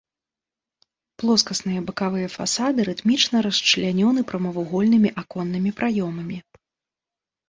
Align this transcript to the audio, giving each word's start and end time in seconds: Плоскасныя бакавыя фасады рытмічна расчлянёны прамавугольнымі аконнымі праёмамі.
Плоскасныя 1.23 1.81
бакавыя 1.89 2.29
фасады 2.37 2.85
рытмічна 2.89 3.37
расчлянёны 3.47 4.23
прамавугольнымі 4.31 5.09
аконнымі 5.23 5.75
праёмамі. 5.81 6.37